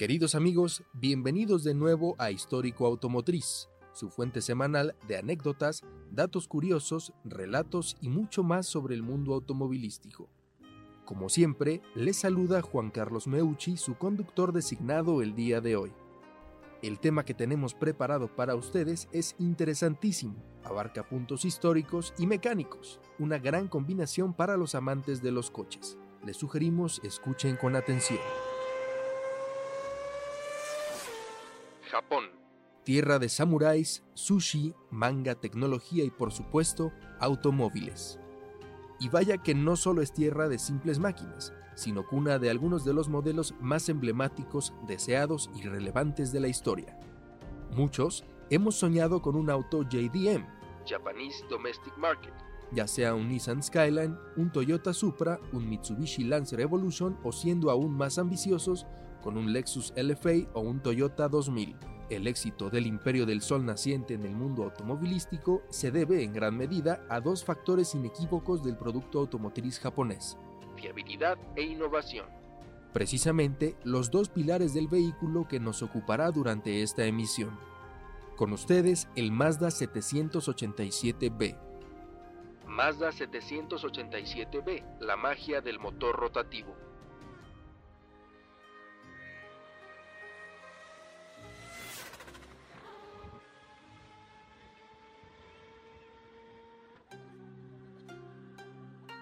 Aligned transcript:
Queridos 0.00 0.34
amigos, 0.34 0.82
bienvenidos 0.94 1.62
de 1.62 1.74
nuevo 1.74 2.16
a 2.16 2.30
Histórico 2.30 2.86
Automotriz, 2.86 3.68
su 3.92 4.08
fuente 4.08 4.40
semanal 4.40 4.96
de 5.06 5.18
anécdotas, 5.18 5.82
datos 6.10 6.48
curiosos, 6.48 7.12
relatos 7.22 7.98
y 8.00 8.08
mucho 8.08 8.42
más 8.42 8.64
sobre 8.64 8.94
el 8.94 9.02
mundo 9.02 9.34
automovilístico. 9.34 10.30
Como 11.04 11.28
siempre, 11.28 11.82
les 11.94 12.16
saluda 12.16 12.62
Juan 12.62 12.88
Carlos 12.88 13.26
Meucci, 13.26 13.76
su 13.76 13.98
conductor 13.98 14.54
designado 14.54 15.20
el 15.20 15.34
día 15.34 15.60
de 15.60 15.76
hoy. 15.76 15.92
El 16.80 16.98
tema 16.98 17.26
que 17.26 17.34
tenemos 17.34 17.74
preparado 17.74 18.34
para 18.34 18.54
ustedes 18.54 19.06
es 19.12 19.36
interesantísimo, 19.38 20.42
abarca 20.64 21.06
puntos 21.06 21.44
históricos 21.44 22.14
y 22.16 22.26
mecánicos, 22.26 23.00
una 23.18 23.36
gran 23.38 23.68
combinación 23.68 24.32
para 24.32 24.56
los 24.56 24.74
amantes 24.74 25.20
de 25.20 25.32
los 25.32 25.50
coches. 25.50 25.98
Les 26.24 26.38
sugerimos 26.38 27.02
escuchen 27.04 27.56
con 27.56 27.76
atención. 27.76 28.18
Japón. 31.90 32.24
Tierra 32.84 33.18
de 33.18 33.28
samuráis, 33.28 34.04
sushi, 34.14 34.74
manga, 34.90 35.34
tecnología 35.34 36.04
y 36.04 36.10
por 36.10 36.32
supuesto, 36.32 36.92
automóviles. 37.18 38.18
Y 39.00 39.08
vaya 39.08 39.38
que 39.38 39.54
no 39.54 39.76
solo 39.76 40.00
es 40.00 40.12
tierra 40.12 40.48
de 40.48 40.58
simples 40.58 40.98
máquinas, 40.98 41.52
sino 41.74 42.06
cuna 42.06 42.38
de 42.38 42.50
algunos 42.50 42.84
de 42.84 42.94
los 42.94 43.08
modelos 43.08 43.54
más 43.60 43.88
emblemáticos, 43.88 44.72
deseados 44.86 45.50
y 45.54 45.62
relevantes 45.62 46.32
de 46.32 46.40
la 46.40 46.48
historia. 46.48 46.98
Muchos 47.72 48.24
hemos 48.50 48.76
soñado 48.76 49.20
con 49.20 49.36
un 49.36 49.50
auto 49.50 49.82
JDM, 49.82 50.46
Japanese 50.86 51.44
Domestic 51.48 51.96
Market, 51.98 52.34
ya 52.72 52.86
sea 52.86 53.14
un 53.14 53.28
Nissan 53.28 53.62
Skyline, 53.62 54.16
un 54.36 54.52
Toyota 54.52 54.92
Supra, 54.92 55.40
un 55.52 55.68
Mitsubishi 55.68 56.24
Lancer 56.24 56.60
Evolution 56.60 57.18
o 57.24 57.32
siendo 57.32 57.70
aún 57.70 57.96
más 57.96 58.18
ambiciosos, 58.18 58.86
con 59.22 59.36
un 59.36 59.52
Lexus 59.52 59.92
LFA 59.96 60.50
o 60.54 60.60
un 60.60 60.80
Toyota 60.80 61.28
2000. 61.28 61.76
El 62.10 62.26
éxito 62.26 62.70
del 62.70 62.86
imperio 62.86 63.24
del 63.24 63.40
sol 63.40 63.64
naciente 63.64 64.14
en 64.14 64.24
el 64.24 64.34
mundo 64.34 64.64
automovilístico 64.64 65.62
se 65.70 65.92
debe 65.92 66.24
en 66.24 66.32
gran 66.32 66.56
medida 66.56 67.06
a 67.08 67.20
dos 67.20 67.44
factores 67.44 67.94
inequívocos 67.94 68.64
del 68.64 68.76
producto 68.76 69.20
automotriz 69.20 69.78
japonés, 69.78 70.36
fiabilidad 70.76 71.38
e 71.54 71.62
innovación. 71.62 72.26
Precisamente 72.92 73.76
los 73.84 74.10
dos 74.10 74.28
pilares 74.28 74.74
del 74.74 74.88
vehículo 74.88 75.46
que 75.46 75.60
nos 75.60 75.82
ocupará 75.82 76.32
durante 76.32 76.82
esta 76.82 77.04
emisión. 77.04 77.56
Con 78.36 78.52
ustedes 78.52 79.06
el 79.14 79.30
Mazda 79.30 79.68
787B. 79.68 81.56
Mazda 82.66 83.10
787B, 83.10 84.98
la 85.00 85.16
magia 85.16 85.60
del 85.60 85.78
motor 85.78 86.16
rotativo. 86.16 86.74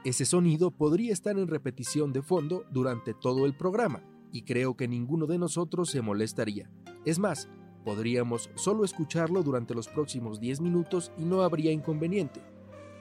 Ese 0.09 0.25
sonido 0.25 0.71
podría 0.71 1.13
estar 1.13 1.39
en 1.39 1.49
repetición 1.49 2.15
de 2.15 2.23
fondo 2.23 2.65
durante 2.71 3.13
todo 3.13 3.45
el 3.45 3.55
programa, 3.55 4.03
y 4.33 4.41
creo 4.41 4.75
que 4.75 4.89
ninguno 4.89 5.27
de 5.27 5.37
nosotros 5.37 5.91
se 5.91 6.01
molestaría. 6.01 6.71
Es 7.05 7.19
más, 7.19 7.47
podríamos 7.85 8.49
solo 8.55 8.87
escucharlo 8.87 9.43
durante 9.43 9.75
los 9.75 9.87
próximos 9.87 10.41
10 10.41 10.63
minutos 10.63 11.13
y 11.19 11.27
no 11.27 11.43
habría 11.43 11.73
inconveniente. 11.73 12.41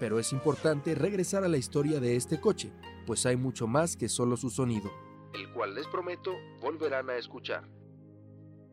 Pero 0.02 0.20
es 0.20 0.34
importante 0.34 0.96
regresar 0.96 1.46
a 1.46 1.48
la 1.48 1.56
historia 1.56 2.02
de 2.02 2.18
este 2.18 2.42
coche, 2.42 2.74
pues 3.06 3.26
hay 3.26 3.38
mucho 3.38 3.68
más 3.68 3.96
que 3.96 4.10
solo 4.10 4.36
su 4.36 4.50
sonido, 4.50 4.92
el 5.34 5.50
cual 5.54 5.76
les 5.76 5.88
prometo 5.88 6.34
volverán 6.62 7.10
a 7.10 7.16
escuchar. 7.16 7.70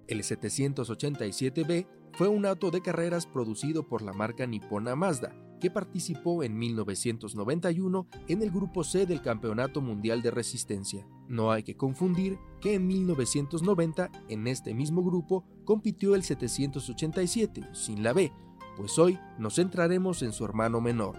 El 0.09 0.25
787B 0.25 1.87
fue 2.15 2.27
un 2.27 2.47
auto 2.47 2.73
de 2.73 2.83
carreras 2.83 3.27
producido 3.27 3.87
por 3.87 4.03
la 4.03 4.13
marca 4.13 4.45
nipona 4.45 4.97
Mazda, 4.97 5.37
que 5.65 5.71
participó 5.71 6.43
en 6.43 6.59
1991 6.59 8.07
en 8.29 8.43
el 8.43 8.51
Grupo 8.51 8.85
C 8.85 9.07
del 9.07 9.23
Campeonato 9.23 9.81
Mundial 9.81 10.21
de 10.21 10.31
Resistencia. 10.31 11.07
No 11.27 11.53
hay 11.53 11.63
que 11.63 11.75
confundir 11.75 12.39
que 12.61 12.75
en 12.75 12.87
1990 12.87 14.11
en 14.29 14.47
este 14.47 14.75
mismo 14.75 15.03
grupo 15.03 15.43
compitió 15.65 16.17
el 16.17 16.23
787, 16.23 17.63
sin 17.73 18.03
la 18.03 18.13
B, 18.13 18.31
pues 18.77 18.99
hoy 18.99 19.19
nos 19.39 19.55
centraremos 19.55 20.21
en 20.21 20.35
su 20.35 20.45
hermano 20.45 20.83
menor. 20.83 21.17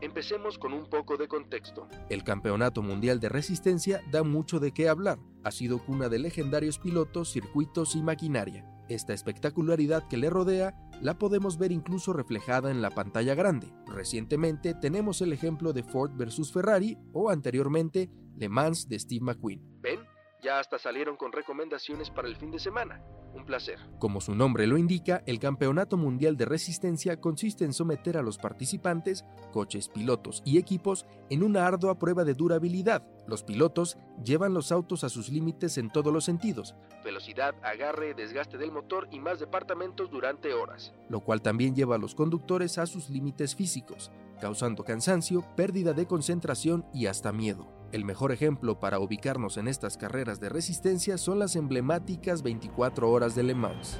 Empecemos 0.00 0.56
con 0.56 0.72
un 0.72 0.88
poco 0.88 1.16
de 1.16 1.26
contexto. 1.26 1.88
El 2.10 2.22
Campeonato 2.22 2.80
Mundial 2.80 3.18
de 3.18 3.28
Resistencia 3.28 4.02
da 4.12 4.22
mucho 4.22 4.60
de 4.60 4.70
qué 4.70 4.88
hablar. 4.88 5.18
Ha 5.44 5.50
sido 5.50 5.84
cuna 5.84 6.08
de 6.08 6.18
legendarios 6.18 6.78
pilotos, 6.78 7.32
circuitos 7.32 7.96
y 7.96 8.02
maquinaria. 8.02 8.64
Esta 8.88 9.12
espectacularidad 9.12 10.06
que 10.08 10.16
le 10.16 10.30
rodea 10.30 10.74
la 11.00 11.18
podemos 11.18 11.58
ver 11.58 11.72
incluso 11.72 12.12
reflejada 12.12 12.70
en 12.70 12.82
la 12.82 12.90
pantalla 12.90 13.34
grande. 13.34 13.72
Recientemente 13.86 14.74
tenemos 14.74 15.20
el 15.20 15.32
ejemplo 15.32 15.72
de 15.72 15.82
Ford 15.82 16.12
versus 16.14 16.52
Ferrari 16.52 16.96
o 17.12 17.30
anteriormente 17.30 18.10
Le 18.36 18.48
Mans 18.48 18.88
de 18.88 18.98
Steve 18.98 19.24
McQueen. 19.24 19.80
¿Ven? 19.80 20.00
Ya 20.42 20.58
hasta 20.58 20.78
salieron 20.78 21.16
con 21.16 21.32
recomendaciones 21.32 22.10
para 22.10 22.28
el 22.28 22.36
fin 22.36 22.50
de 22.50 22.58
semana. 22.58 23.02
Un 23.34 23.46
placer. 23.46 23.78
Como 23.98 24.20
su 24.20 24.34
nombre 24.34 24.66
lo 24.66 24.76
indica, 24.76 25.22
el 25.26 25.38
Campeonato 25.38 25.96
Mundial 25.96 26.36
de 26.36 26.44
Resistencia 26.44 27.20
consiste 27.20 27.64
en 27.64 27.72
someter 27.72 28.16
a 28.16 28.22
los 28.22 28.38
participantes, 28.38 29.24
coches, 29.52 29.88
pilotos 29.88 30.42
y 30.44 30.58
equipos 30.58 31.06
en 31.30 31.42
una 31.42 31.66
ardua 31.66 31.98
prueba 31.98 32.24
de 32.24 32.34
durabilidad. 32.34 33.02
Los 33.26 33.42
pilotos 33.42 33.96
llevan 34.22 34.52
los 34.52 34.72
autos 34.72 35.04
a 35.04 35.08
sus 35.08 35.30
límites 35.30 35.78
en 35.78 35.90
todos 35.90 36.12
los 36.12 36.24
sentidos. 36.24 36.74
Velocidad, 37.04 37.54
agarre, 37.62 38.14
desgaste 38.14 38.58
del 38.58 38.72
motor 38.72 39.08
y 39.10 39.20
más 39.20 39.40
departamentos 39.40 40.10
durante 40.10 40.52
horas. 40.52 40.92
Lo 41.08 41.20
cual 41.20 41.40
también 41.40 41.74
lleva 41.74 41.96
a 41.96 41.98
los 41.98 42.14
conductores 42.14 42.78
a 42.78 42.86
sus 42.86 43.10
límites 43.10 43.54
físicos, 43.54 44.10
causando 44.40 44.84
cansancio, 44.84 45.44
pérdida 45.56 45.92
de 45.92 46.06
concentración 46.06 46.84
y 46.92 47.06
hasta 47.06 47.32
miedo. 47.32 47.81
El 47.92 48.06
mejor 48.06 48.32
ejemplo 48.32 48.80
para 48.80 48.98
ubicarnos 49.00 49.58
en 49.58 49.68
estas 49.68 49.98
carreras 49.98 50.40
de 50.40 50.48
resistencia 50.48 51.18
son 51.18 51.38
las 51.38 51.56
emblemáticas 51.56 52.42
24 52.42 53.10
horas 53.10 53.34
de 53.34 53.42
Le 53.42 53.54
Mans. 53.54 53.98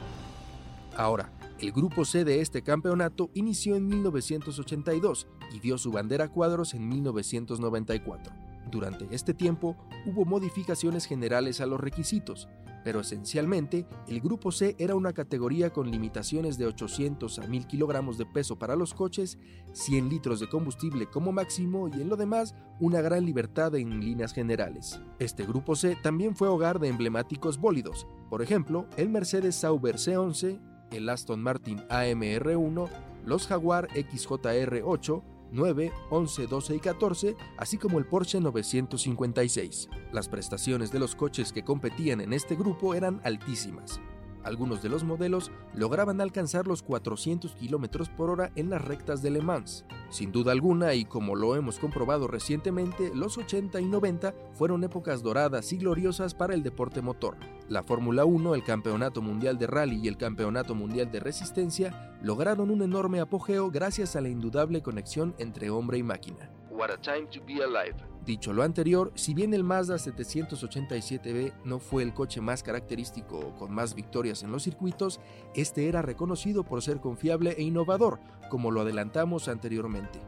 Ahora, 0.97 1.31
el 1.59 1.73
grupo 1.73 2.07
C 2.07 2.25
de 2.25 2.41
este 2.41 2.63
campeonato 2.63 3.31
inició 3.35 3.77
en 3.77 3.87
1982 3.87 5.27
y 5.55 5.61
dio 5.61 5.77
su 5.77 5.93
bandera 5.93 6.25
a 6.25 6.29
cuadros 6.31 6.73
en 6.73 6.89
1994. 6.89 8.33
Durante 8.71 9.07
este 9.15 9.35
tiempo 9.35 9.77
hubo 10.07 10.25
modificaciones 10.25 11.05
generales 11.05 11.61
a 11.61 11.67
los 11.67 11.79
requisitos, 11.79 12.49
pero 12.85 13.01
esencialmente 13.01 13.87
el 14.09 14.21
Grupo 14.21 14.53
C 14.53 14.75
era 14.79 14.95
una 14.95 15.13
categoría 15.13 15.71
con 15.71 15.91
limitaciones 15.91 16.59
de 16.59 16.67
800 16.67 17.39
a 17.39 17.47
1000 17.47 17.67
kilogramos 17.67 18.19
de 18.19 18.27
peso 18.27 18.59
para 18.59 18.77
los 18.77 18.95
coches, 18.95 19.39
100 19.73 20.09
litros 20.09 20.41
de 20.41 20.49
combustible 20.49 21.07
como 21.07 21.33
máximo 21.33 21.89
y 21.89 22.01
en 22.01 22.09
lo 22.09 22.17
demás 22.17 22.55
una 22.81 23.01
gran 23.01 23.25
libertad 23.25 23.75
en 23.75 24.01
líneas 24.01 24.33
generales. 24.33 25.01
Este 25.19 25.45
Grupo 25.45 25.77
C 25.77 25.97
también 26.03 26.37
fue 26.37 26.49
hogar 26.49 26.79
de 26.79 26.89
emblemáticos 26.89 27.59
bólidos, 27.59 28.07
por 28.29 28.43
ejemplo, 28.43 28.87
el 28.97 29.09
Mercedes 29.09 29.57
Sauber 29.57 29.97
C11, 29.97 30.59
el 30.91 31.09
Aston 31.09 31.43
Martin 31.43 31.79
AMR1, 31.89 32.89
los 33.27 33.47
Jaguar 33.47 33.89
XJR8, 33.89 35.23
9, 35.53 35.93
11, 36.11 36.47
12 36.47 36.75
y 36.75 36.81
14, 36.81 37.37
así 37.59 37.79
como 37.79 37.99
el 37.99 38.07
Porsche 38.07 38.41
956. 38.41 39.89
Las 40.13 40.29
prestaciones 40.29 40.91
de 40.91 40.99
los 40.99 41.15
coches 41.15 41.53
que 41.53 41.63
competían 41.63 42.21
en 42.21 42.33
este 42.33 42.57
grupo 42.57 42.95
eran 42.95 43.21
altísimas. 43.23 44.01
Algunos 44.45 44.83
de 44.83 44.89
los 44.89 45.05
modelos 45.05 45.53
lograban 45.75 46.21
alcanzar 46.21 46.67
los 46.67 46.83
400 46.83 47.55
km 47.55 48.09
por 48.17 48.31
hora 48.31 48.51
en 48.57 48.71
las 48.71 48.83
rectas 48.83 49.23
de 49.23 49.31
Le 49.31 49.41
Mans. 49.41 49.85
Sin 50.11 50.33
duda 50.33 50.53
alguna, 50.53 50.95
y 50.95 51.05
como 51.05 51.37
lo 51.37 51.55
hemos 51.55 51.79
comprobado 51.79 52.27
recientemente, 52.27 53.13
los 53.15 53.39
80 53.39 53.81
y 53.81 53.87
90 53.87 54.35
fueron 54.53 54.83
épocas 54.83 55.23
doradas 55.23 55.73
y 55.73 55.79
gloriosas 55.79 56.35
para 56.35 56.55
el 56.55 56.63
deporte 56.63 57.03
motor. 57.03 57.37
La 57.73 57.83
Fórmula 57.83 58.27
1, 58.27 58.55
el 58.55 58.65
Campeonato 58.65 59.23
Mundial 59.23 59.57
de 59.57 59.67
Rally 59.67 59.99
y 60.05 60.09
el 60.09 60.19
Campeonato 60.19 60.75
Mundial 60.75 61.11
de 61.11 61.21
Resistencia 61.21 62.19
lograron 62.21 62.71
un 62.71 62.83
enorme 62.83 63.19
apogeo 63.19 63.71
gracias 63.71 64.15
a 64.15 64.21
la 64.21 64.29
indudable 64.29 64.83
conexión 64.83 65.35
entre 65.39 65.71
hombre 65.71 65.97
y 65.97 66.03
máquina. 66.03 66.51
What 66.69 66.91
a 66.91 67.01
time 67.01 67.29
to 67.29 67.41
be 67.47 67.65
alive. 67.65 67.97
Dicho 68.27 68.53
lo 68.53 68.63
anterior, 68.63 69.11
si 69.15 69.33
bien 69.33 69.55
el 69.55 69.65
Mazda 69.65 69.95
787B 69.95 71.55
no 71.65 71.79
fue 71.79 72.03
el 72.03 72.13
coche 72.13 72.43
más 72.43 72.63
característico 72.63 73.39
o 73.39 73.55
con 73.55 73.73
más 73.73 73.95
victorias 73.95 74.43
en 74.43 74.53
los 74.53 74.65
circuitos, 74.65 75.19
este 75.55 75.89
era 75.89 76.03
reconocido 76.03 76.65
por 76.65 76.83
ser 76.83 77.01
confiable 77.01 77.55
e 77.57 77.63
innovador, 77.63 78.21
como 78.51 78.71
lo 78.71 78.83
adelantamos 78.83 79.49
anteriormente. 79.49 80.21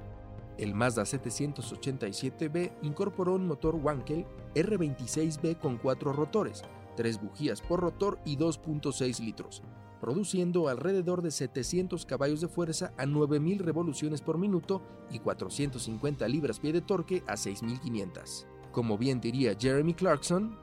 El 0.56 0.74
Mazda 0.74 1.02
787B 1.02 2.72
incorporó 2.80 3.34
un 3.34 3.46
motor 3.46 3.74
Wankel 3.74 4.24
R26B 4.54 5.58
con 5.58 5.76
cuatro 5.76 6.14
rotores, 6.14 6.62
tres 6.94 7.20
bujías 7.20 7.60
por 7.60 7.80
rotor 7.80 8.18
y 8.24 8.36
2.6 8.36 9.20
litros, 9.20 9.62
produciendo 10.00 10.68
alrededor 10.68 11.22
de 11.22 11.30
700 11.30 12.06
caballos 12.06 12.40
de 12.40 12.48
fuerza 12.48 12.92
a 12.98 13.04
9.000 13.04 13.58
revoluciones 13.58 14.20
por 14.20 14.38
minuto 14.38 14.82
y 15.10 15.18
450 15.18 16.28
libras-pie 16.28 16.72
de 16.72 16.80
torque 16.80 17.22
a 17.26 17.34
6.500. 17.34 18.46
Como 18.72 18.98
bien 18.98 19.20
diría 19.20 19.56
Jeremy 19.58 19.94
Clarkson, 19.94 20.56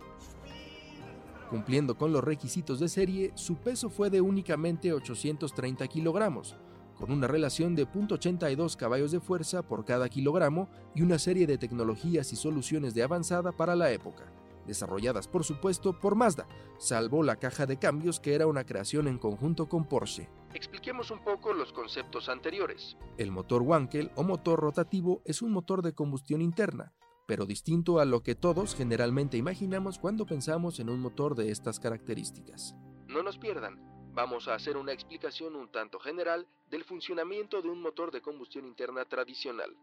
Cumpliendo 1.51 1.97
con 1.97 2.13
los 2.13 2.23
requisitos 2.23 2.79
de 2.79 2.87
serie, 2.87 3.33
su 3.35 3.57
peso 3.57 3.89
fue 3.89 4.09
de 4.09 4.21
únicamente 4.21 4.93
830 4.93 5.85
kilogramos, 5.89 6.55
con 6.95 7.11
una 7.11 7.27
relación 7.27 7.75
de 7.75 7.85
0.82 7.85 8.77
caballos 8.77 9.11
de 9.11 9.19
fuerza 9.19 9.61
por 9.61 9.83
cada 9.83 10.07
kilogramo 10.07 10.69
y 10.95 11.01
una 11.01 11.19
serie 11.19 11.45
de 11.47 11.57
tecnologías 11.57 12.31
y 12.31 12.37
soluciones 12.37 12.93
de 12.93 13.03
avanzada 13.03 13.51
para 13.51 13.75
la 13.75 13.91
época, 13.91 14.31
desarrolladas 14.65 15.27
por 15.27 15.43
supuesto 15.43 15.99
por 15.99 16.15
Mazda, 16.15 16.47
salvo 16.77 17.23
la 17.23 17.37
caja 17.37 17.65
de 17.65 17.77
cambios 17.77 18.19
que 18.19 18.35
era 18.35 18.47
una 18.47 18.65
creación 18.65 19.07
en 19.07 19.17
conjunto 19.17 19.67
con 19.67 19.85
Porsche. 19.85 20.29
Expliquemos 20.53 21.11
un 21.11 21.23
poco 21.23 21.53
los 21.53 21.71
conceptos 21.71 22.29
anteriores. 22.29 22.97
El 23.17 23.31
motor 23.31 23.61
Wankel 23.61 24.11
o 24.15 24.23
motor 24.23 24.59
rotativo 24.59 25.21
es 25.25 25.41
un 25.41 25.51
motor 25.51 25.81
de 25.81 25.93
combustión 25.93 26.41
interna, 26.41 26.93
pero 27.25 27.45
distinto 27.45 27.99
a 27.99 28.05
lo 28.05 28.23
que 28.23 28.35
todos 28.35 28.75
generalmente 28.75 29.37
imaginamos 29.37 29.99
cuando 29.99 30.25
pensamos 30.25 30.79
en 30.79 30.89
un 30.89 30.99
motor 30.99 31.35
de 31.35 31.51
estas 31.51 31.79
características. 31.79 32.75
No 33.07 33.23
nos 33.23 33.37
pierdan, 33.37 33.79
vamos 34.13 34.47
a 34.47 34.55
hacer 34.55 34.77
una 34.77 34.91
explicación 34.91 35.55
un 35.55 35.71
tanto 35.71 35.99
general 35.99 36.47
del 36.69 36.83
funcionamiento 36.83 37.61
de 37.61 37.69
un 37.69 37.81
motor 37.81 38.11
de 38.11 38.21
combustión 38.21 38.65
interna 38.65 39.05
tradicional. 39.05 39.75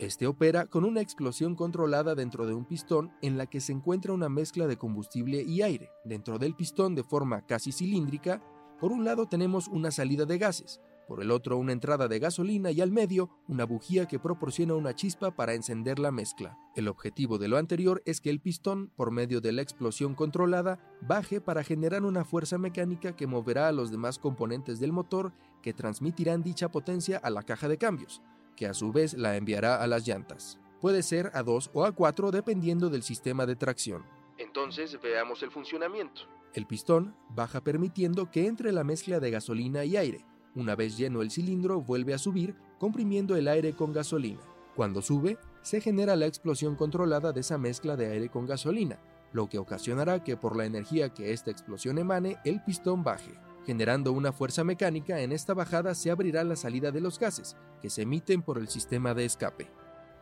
Este 0.00 0.26
opera 0.26 0.66
con 0.66 0.84
una 0.84 1.00
explosión 1.00 1.54
controlada 1.54 2.16
dentro 2.16 2.46
de 2.46 2.54
un 2.54 2.64
pistón 2.64 3.12
en 3.22 3.38
la 3.38 3.46
que 3.46 3.60
se 3.60 3.70
encuentra 3.70 4.12
una 4.12 4.28
mezcla 4.28 4.66
de 4.66 4.76
combustible 4.76 5.42
y 5.42 5.62
aire. 5.62 5.90
Dentro 6.04 6.40
del 6.40 6.56
pistón 6.56 6.96
de 6.96 7.04
forma 7.04 7.46
casi 7.46 7.70
cilíndrica, 7.70 8.42
por 8.80 8.90
un 8.90 9.04
lado 9.04 9.26
tenemos 9.28 9.68
una 9.68 9.92
salida 9.92 10.24
de 10.24 10.36
gases, 10.36 10.80
por 11.06 11.22
el 11.22 11.30
otro 11.30 11.58
una 11.58 11.70
entrada 11.70 12.08
de 12.08 12.18
gasolina 12.18 12.72
y 12.72 12.80
al 12.80 12.90
medio 12.90 13.30
una 13.46 13.64
bujía 13.66 14.06
que 14.06 14.18
proporciona 14.18 14.74
una 14.74 14.96
chispa 14.96 15.36
para 15.36 15.54
encender 15.54 16.00
la 16.00 16.10
mezcla. 16.10 16.58
El 16.74 16.88
objetivo 16.88 17.38
de 17.38 17.46
lo 17.46 17.56
anterior 17.56 18.02
es 18.04 18.20
que 18.20 18.30
el 18.30 18.40
pistón, 18.40 18.90
por 18.96 19.12
medio 19.12 19.40
de 19.40 19.52
la 19.52 19.62
explosión 19.62 20.16
controlada, 20.16 20.80
baje 21.02 21.40
para 21.40 21.62
generar 21.62 22.02
una 22.02 22.24
fuerza 22.24 22.58
mecánica 22.58 23.14
que 23.14 23.28
moverá 23.28 23.68
a 23.68 23.72
los 23.72 23.92
demás 23.92 24.18
componentes 24.18 24.80
del 24.80 24.92
motor 24.92 25.32
que 25.62 25.72
transmitirán 25.72 26.42
dicha 26.42 26.68
potencia 26.68 27.18
a 27.18 27.30
la 27.30 27.44
caja 27.44 27.68
de 27.68 27.78
cambios, 27.78 28.22
que 28.56 28.66
a 28.66 28.74
su 28.74 28.92
vez 28.92 29.14
la 29.14 29.36
enviará 29.36 29.82
a 29.82 29.86
las 29.86 30.06
llantas. 30.06 30.58
Puede 30.80 31.02
ser 31.02 31.30
a 31.34 31.42
2 31.42 31.70
o 31.72 31.84
a 31.84 31.92
4 31.92 32.30
dependiendo 32.30 32.90
del 32.90 33.02
sistema 33.02 33.46
de 33.46 33.56
tracción. 33.56 34.04
Entonces 34.38 34.98
veamos 35.02 35.42
el 35.42 35.50
funcionamiento. 35.50 36.22
El 36.52 36.66
pistón 36.66 37.16
baja 37.30 37.62
permitiendo 37.62 38.30
que 38.30 38.46
entre 38.46 38.72
la 38.72 38.84
mezcla 38.84 39.18
de 39.20 39.30
gasolina 39.30 39.84
y 39.84 39.96
aire, 39.96 40.24
una 40.54 40.76
vez 40.76 40.96
lleno 40.96 41.22
el 41.22 41.30
cilindro, 41.30 41.80
vuelve 41.80 42.14
a 42.14 42.18
subir, 42.18 42.54
comprimiendo 42.78 43.34
el 43.34 43.48
aire 43.48 43.72
con 43.72 43.92
gasolina. 43.92 44.40
Cuando 44.76 45.02
sube, 45.02 45.36
se 45.62 45.80
genera 45.80 46.14
la 46.14 46.26
explosión 46.26 46.76
controlada 46.76 47.32
de 47.32 47.40
esa 47.40 47.58
mezcla 47.58 47.96
de 47.96 48.06
aire 48.06 48.28
con 48.28 48.46
gasolina, 48.46 48.98
lo 49.32 49.48
que 49.48 49.58
ocasionará 49.58 50.22
que 50.22 50.36
por 50.36 50.56
la 50.56 50.64
energía 50.64 51.12
que 51.12 51.32
esta 51.32 51.50
explosión 51.50 51.98
emane, 51.98 52.36
el 52.44 52.62
pistón 52.62 53.02
baje. 53.02 53.32
Generando 53.66 54.12
una 54.12 54.32
fuerza 54.32 54.64
mecánica, 54.64 55.20
en 55.20 55.32
esta 55.32 55.54
bajada 55.54 55.94
se 55.94 56.10
abrirá 56.10 56.44
la 56.44 56.56
salida 56.56 56.90
de 56.90 57.00
los 57.00 57.18
gases, 57.18 57.56
que 57.80 57.90
se 57.90 58.02
emiten 58.02 58.42
por 58.42 58.58
el 58.58 58.68
sistema 58.68 59.14
de 59.14 59.24
escape. 59.24 59.70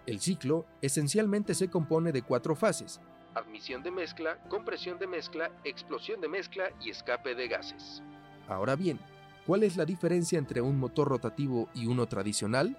El 0.06 0.20
ciclo 0.20 0.66
esencialmente 0.80 1.54
se 1.54 1.68
compone 1.68 2.12
de 2.12 2.22
cuatro 2.22 2.54
fases. 2.54 3.00
Admisión 3.34 3.82
de 3.82 3.90
mezcla, 3.90 4.38
compresión 4.48 4.98
de 4.98 5.06
mezcla, 5.06 5.50
explosión 5.64 6.20
de 6.20 6.28
mezcla 6.28 6.70
y 6.80 6.90
escape 6.90 7.34
de 7.34 7.48
gases. 7.48 8.02
Ahora 8.48 8.76
bien, 8.76 8.98
¿Cuál 9.46 9.64
es 9.64 9.76
la 9.76 9.84
diferencia 9.84 10.38
entre 10.38 10.60
un 10.60 10.78
motor 10.78 11.08
rotativo 11.08 11.68
y 11.74 11.86
uno 11.86 12.06
tradicional? 12.06 12.76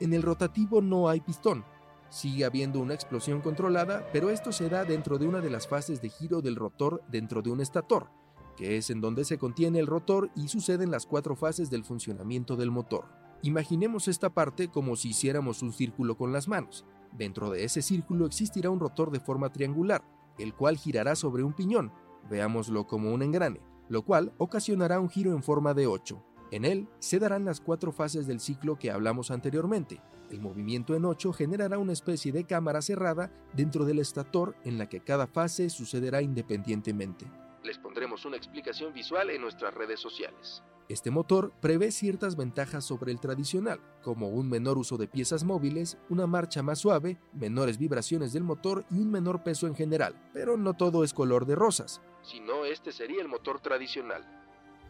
En 0.00 0.12
el 0.12 0.22
rotativo 0.22 0.80
no 0.80 1.08
hay 1.08 1.20
pistón. 1.20 1.64
Sigue 2.08 2.44
habiendo 2.44 2.80
una 2.80 2.94
explosión 2.94 3.40
controlada, 3.40 4.04
pero 4.12 4.30
esto 4.30 4.50
se 4.50 4.68
da 4.68 4.84
dentro 4.84 5.18
de 5.18 5.28
una 5.28 5.40
de 5.40 5.50
las 5.50 5.68
fases 5.68 6.02
de 6.02 6.08
giro 6.08 6.42
del 6.42 6.56
rotor 6.56 7.04
dentro 7.06 7.42
de 7.42 7.50
un 7.50 7.60
estator, 7.60 8.10
que 8.56 8.76
es 8.76 8.90
en 8.90 9.00
donde 9.00 9.24
se 9.24 9.38
contiene 9.38 9.78
el 9.78 9.86
rotor 9.86 10.30
y 10.34 10.48
suceden 10.48 10.90
las 10.90 11.06
cuatro 11.06 11.36
fases 11.36 11.70
del 11.70 11.84
funcionamiento 11.84 12.56
del 12.56 12.70
motor. 12.70 13.06
Imaginemos 13.42 14.08
esta 14.08 14.30
parte 14.30 14.68
como 14.68 14.96
si 14.96 15.10
hiciéramos 15.10 15.62
un 15.62 15.72
círculo 15.72 16.16
con 16.16 16.32
las 16.32 16.48
manos. 16.48 16.84
Dentro 17.12 17.50
de 17.50 17.64
ese 17.64 17.82
círculo 17.82 18.26
existirá 18.26 18.70
un 18.70 18.80
rotor 18.80 19.10
de 19.10 19.20
forma 19.20 19.52
triangular, 19.52 20.04
el 20.38 20.54
cual 20.54 20.76
girará 20.76 21.16
sobre 21.16 21.42
un 21.42 21.54
piñón, 21.54 21.92
veámoslo 22.28 22.86
como 22.86 23.12
un 23.12 23.22
engrane 23.22 23.60
lo 23.90 24.02
cual 24.02 24.32
ocasionará 24.38 25.00
un 25.00 25.10
giro 25.10 25.32
en 25.32 25.42
forma 25.42 25.74
de 25.74 25.88
8. 25.88 26.24
En 26.52 26.64
él 26.64 26.88
se 27.00 27.18
darán 27.18 27.44
las 27.44 27.60
cuatro 27.60 27.92
fases 27.92 28.26
del 28.26 28.40
ciclo 28.40 28.78
que 28.78 28.90
hablamos 28.90 29.32
anteriormente. 29.32 30.00
El 30.30 30.40
movimiento 30.40 30.94
en 30.94 31.04
8 31.04 31.32
generará 31.32 31.76
una 31.76 31.92
especie 31.92 32.30
de 32.30 32.44
cámara 32.44 32.82
cerrada 32.82 33.32
dentro 33.52 33.84
del 33.84 33.98
estator 33.98 34.54
en 34.64 34.78
la 34.78 34.88
que 34.88 35.00
cada 35.00 35.26
fase 35.26 35.68
sucederá 35.70 36.22
independientemente. 36.22 37.26
Les 37.62 37.78
pondremos 37.78 38.24
una 38.24 38.36
explicación 38.36 38.92
visual 38.92 39.30
en 39.30 39.42
nuestras 39.42 39.74
redes 39.74 40.00
sociales. 40.00 40.62
Este 40.88 41.12
motor 41.12 41.52
prevé 41.60 41.92
ciertas 41.92 42.34
ventajas 42.34 42.84
sobre 42.84 43.12
el 43.12 43.20
tradicional, 43.20 43.80
como 44.02 44.28
un 44.28 44.48
menor 44.48 44.76
uso 44.76 44.96
de 44.96 45.06
piezas 45.06 45.44
móviles, 45.44 45.98
una 46.08 46.26
marcha 46.26 46.64
más 46.64 46.80
suave, 46.80 47.20
menores 47.32 47.78
vibraciones 47.78 48.32
del 48.32 48.42
motor 48.42 48.84
y 48.90 48.98
un 48.98 49.10
menor 49.10 49.44
peso 49.44 49.68
en 49.68 49.76
general, 49.76 50.20
pero 50.32 50.56
no 50.56 50.74
todo 50.74 51.04
es 51.04 51.14
color 51.14 51.46
de 51.46 51.54
rosas. 51.54 52.00
Si 52.22 52.40
no, 52.40 52.64
este 52.64 52.90
sería 52.90 53.22
el 53.22 53.28
motor 53.28 53.60
tradicional. 53.60 54.39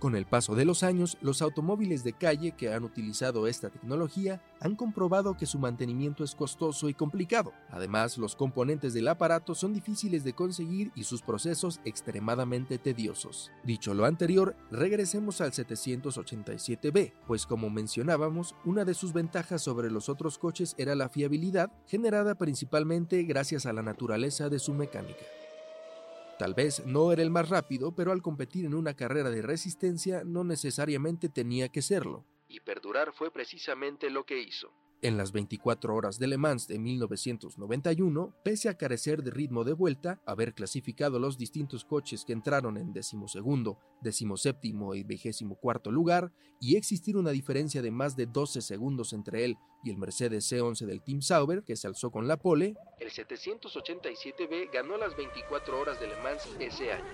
Con 0.01 0.17
el 0.17 0.25
paso 0.25 0.55
de 0.55 0.65
los 0.65 0.83
años, 0.83 1.19
los 1.21 1.43
automóviles 1.43 2.05
de 2.05 2.15
calle 2.15 2.53
que 2.53 2.73
han 2.73 2.85
utilizado 2.85 3.47
esta 3.47 3.69
tecnología 3.69 4.43
han 4.59 4.75
comprobado 4.75 5.37
que 5.37 5.45
su 5.45 5.59
mantenimiento 5.59 6.25
es 6.25 6.35
costoso 6.35 6.89
y 6.89 6.95
complicado. 6.95 7.53
Además, 7.69 8.17
los 8.17 8.35
componentes 8.35 8.95
del 8.95 9.09
aparato 9.09 9.55
son 9.55 9.75
difíciles 9.75 10.25
de 10.25 10.33
conseguir 10.33 10.91
y 10.95 11.05
sus 11.05 11.21
procesos 11.21 11.81
extremadamente 11.85 12.79
tediosos. 12.79 13.53
Dicho 13.63 13.93
lo 13.93 14.07
anterior, 14.07 14.57
regresemos 14.71 15.43
al 15.43 15.53
787B, 15.53 17.13
pues 17.27 17.45
como 17.45 17.69
mencionábamos, 17.69 18.55
una 18.65 18.87
de 18.87 18.95
sus 18.95 19.13
ventajas 19.13 19.61
sobre 19.61 19.91
los 19.91 20.09
otros 20.09 20.39
coches 20.39 20.75
era 20.79 20.95
la 20.95 21.11
fiabilidad, 21.11 21.71
generada 21.87 22.37
principalmente 22.37 23.23
gracias 23.25 23.67
a 23.67 23.75
la 23.75 23.83
naturaleza 23.83 24.49
de 24.49 24.61
su 24.61 24.73
mecánica. 24.73 25.27
Tal 26.41 26.55
vez 26.55 26.87
no 26.87 27.13
era 27.13 27.21
el 27.21 27.29
más 27.29 27.51
rápido, 27.51 27.95
pero 27.95 28.13
al 28.13 28.23
competir 28.23 28.65
en 28.65 28.73
una 28.73 28.95
carrera 28.95 29.29
de 29.29 29.43
resistencia 29.43 30.23
no 30.25 30.43
necesariamente 30.43 31.29
tenía 31.29 31.69
que 31.69 31.83
serlo. 31.83 32.25
Y 32.49 32.61
perdurar 32.61 33.13
fue 33.13 33.31
precisamente 33.31 34.09
lo 34.09 34.25
que 34.25 34.41
hizo. 34.41 34.73
En 35.03 35.17
las 35.17 35.33
24 35.33 35.95
horas 35.95 36.19
de 36.19 36.27
Le 36.27 36.37
Mans 36.37 36.69
de 36.69 36.79
1991, 36.79 38.35
pese 38.45 38.69
a 38.69 38.77
carecer 38.77 39.23
de 39.23 39.31
ritmo 39.31 39.65
de 39.65 39.73
vuelta, 39.73 40.21
haber 40.27 40.53
clasificado 40.53 41.19
los 41.19 41.39
distintos 41.39 41.87
coches 41.87 42.27
que 42.27 42.35
entraron 42.35 42.77
en 42.77 42.93
decimosegundo, 42.93 43.79
decimoséptimo 44.03 44.95
y 44.95 45.03
vigésimo 45.03 45.55
cuarto 45.55 45.91
lugar, 45.91 46.33
y 46.61 46.77
existir 46.77 47.17
una 47.17 47.31
diferencia 47.31 47.81
de 47.81 47.91
más 47.91 48.15
de 48.15 48.27
12 48.27 48.61
segundos 48.61 49.15
entre 49.15 49.47
él 49.47 49.57
y 49.83 49.89
el 49.89 49.97
Mercedes 49.97 50.53
C11 50.53 50.85
del 50.85 51.03
Team 51.03 51.23
Sauber, 51.23 51.65
que 51.65 51.77
se 51.77 51.87
alzó 51.87 52.11
con 52.11 52.29
la 52.29 52.37
pole, 52.37 52.75
el 52.99 53.09
787B 53.09 54.71
ganó 54.71 54.99
las 54.99 55.17
24 55.17 55.81
horas 55.81 55.99
de 55.99 56.09
Le 56.09 56.23
Mans 56.23 56.47
ese 56.59 56.93
año. 56.93 57.05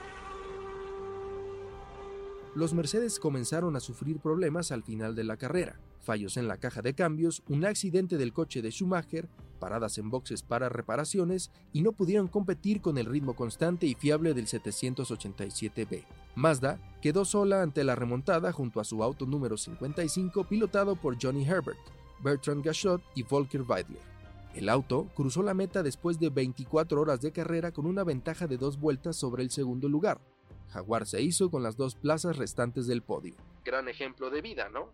Los 2.57 2.75
Mercedes 2.75 3.21
comenzaron 3.21 3.77
a 3.77 3.81
sufrir 3.81 4.19
problemas 4.19 4.73
al 4.73 4.83
final 4.83 5.15
de 5.15 5.25
la 5.25 5.37
carrera, 5.37 5.79
fallos 6.01 6.37
en 6.37 6.49
la 6.49 6.59
caja 6.59 6.83
de 6.83 6.95
cambios, 6.95 7.43
un 7.49 7.65
accidente 7.65 8.17
del 8.17 8.33
coche 8.33 8.63
de 8.63 8.71
Schumacher, 8.71 9.29
paradas 9.59 9.99
en 9.99 10.11
boxes 10.11 10.43
para 10.43 10.69
reparaciones 10.69 11.51
y 11.73 11.83
no 11.83 11.93
pudieron 11.93 12.29
competir 12.29 12.81
con 12.81 12.99
el 12.99 13.07
ritmo 13.07 13.35
constante 13.35 13.87
y 13.87 13.95
fiable 13.95 14.35
del 14.35 14.47
787B. 14.47 16.05
Mazda 16.35 16.79
quedó 17.01 17.25
sola 17.25 17.63
ante 17.63 17.85
la 17.85 17.95
remontada 17.95 18.53
junto 18.53 18.81
a 18.81 18.85
su 18.85 19.03
auto 19.03 19.27
número 19.27 19.57
55 19.57 20.45
pilotado 20.45 20.97
por 20.97 21.17
Johnny 21.21 21.45
Herbert, 21.45 21.79
Bertrand 22.23 22.65
Gachot 22.65 23.03
y 23.15 23.23
Volker 23.23 23.63
Weidler. 23.63 24.17
El 24.55 24.69
auto 24.69 25.09
cruzó 25.15 25.43
la 25.43 25.55
meta 25.55 25.83
después 25.83 26.19
de 26.19 26.31
24 26.31 27.01
horas 27.01 27.21
de 27.21 27.33
carrera 27.33 27.73
con 27.73 27.87
una 27.87 28.05
ventaja 28.05 28.47
de 28.47 28.57
dos 28.57 28.79
vueltas 28.79 29.17
sobre 29.17 29.43
el 29.43 29.51
segundo 29.51 29.89
lugar, 29.89 30.21
Jaguar 30.69 31.07
se 31.07 31.23
hizo 31.23 31.51
con 31.51 31.63
las 31.63 31.77
dos 31.77 31.95
plazas 31.95 32.37
restantes 32.37 32.87
del 32.87 33.03
podio. 33.03 33.35
Gran 33.65 33.89
ejemplo 33.89 34.31
de 34.31 34.43
vida, 34.43 34.69
¿no? 34.69 34.91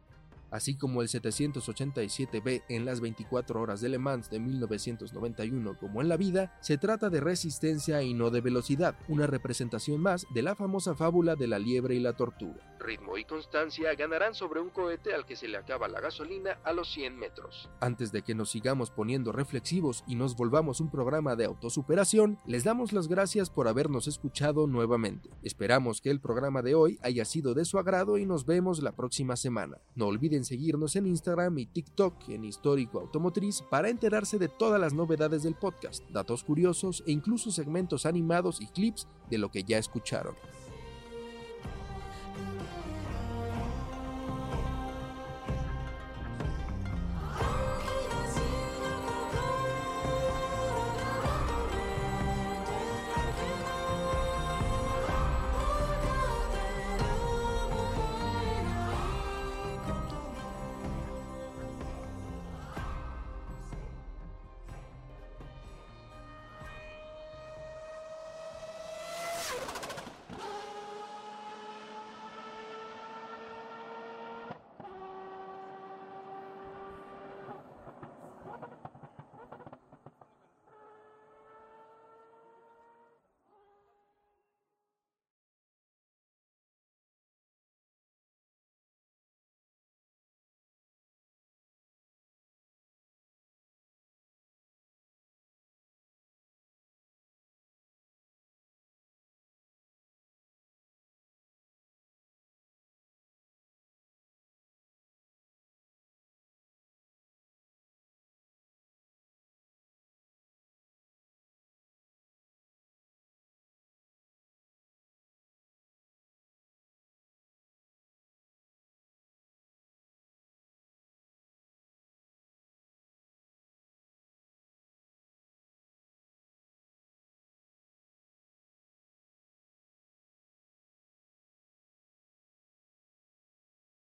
Así 0.52 0.76
como 0.76 1.02
el 1.02 1.08
787B 1.08 2.62
en 2.68 2.84
las 2.84 3.00
24 3.00 3.60
horas 3.60 3.80
de 3.80 3.88
Le 3.88 3.98
Mans 3.98 4.30
de 4.30 4.38
1991 4.38 5.78
como 5.80 6.02
en 6.02 6.08
la 6.08 6.16
vida, 6.16 6.56
se 6.60 6.78
trata 6.78 7.10
de 7.10 7.20
resistencia 7.20 8.02
y 8.02 8.14
no 8.14 8.30
de 8.30 8.42
velocidad, 8.42 8.94
una 9.08 9.26
representación 9.26 10.00
más 10.00 10.26
de 10.34 10.42
la 10.42 10.54
famosa 10.54 10.94
fábula 10.94 11.34
de 11.34 11.48
la 11.48 11.58
liebre 11.58 11.94
y 11.94 12.00
la 12.00 12.12
tortuga. 12.12 12.60
ritmo 12.78 13.16
y 13.16 13.24
constancia 13.24 13.94
ganarán 13.94 14.34
sobre 14.34 14.60
un 14.60 14.68
cohete 14.68 15.14
al 15.14 15.24
que 15.24 15.36
se 15.36 15.48
le 15.48 15.56
acaba 15.56 15.88
la 15.88 16.00
gasolina 16.00 16.58
a 16.64 16.72
los 16.72 16.92
100 16.92 17.16
metros. 17.16 17.70
Antes 17.80 18.12
de 18.12 18.22
que 18.22 18.34
nos 18.34 18.50
sigamos 18.50 18.90
poniendo 18.90 19.32
reflexivos 19.32 20.04
y 20.06 20.16
nos 20.16 20.36
volvamos 20.36 20.80
un 20.80 20.90
programa 20.90 21.36
de 21.36 21.44
autosuperación, 21.44 22.38
les 22.44 22.64
damos 22.64 22.92
las 22.92 23.08
gracias 23.08 23.50
por 23.50 23.68
habernos 23.68 24.06
escuchado 24.08 24.66
nuevamente. 24.66 25.30
Esperamos 25.42 26.00
que 26.00 26.10
el 26.10 26.20
programa 26.20 26.60
de 26.60 26.74
hoy 26.74 26.98
haya 27.02 27.24
sido 27.24 27.54
de 27.54 27.64
su 27.64 27.78
agrado 27.78 28.18
y 28.18 28.26
nos 28.26 28.44
vemos 28.44 28.82
la 28.82 28.92
próxima 28.92 29.36
semana. 29.36 29.78
No 29.94 30.08
olviden 30.08 30.41
seguirnos 30.44 30.96
en 30.96 31.06
Instagram 31.06 31.58
y 31.58 31.66
TikTok 31.66 32.28
en 32.28 32.44
Histórico 32.44 33.00
Automotriz 33.00 33.62
para 33.70 33.88
enterarse 33.88 34.38
de 34.38 34.48
todas 34.48 34.80
las 34.80 34.94
novedades 34.94 35.42
del 35.42 35.54
podcast, 35.54 36.02
datos 36.10 36.44
curiosos 36.44 37.02
e 37.06 37.12
incluso 37.12 37.50
segmentos 37.50 38.06
animados 38.06 38.60
y 38.60 38.66
clips 38.66 39.06
de 39.30 39.38
lo 39.38 39.50
que 39.50 39.64
ya 39.64 39.78
escucharon. 39.78 40.34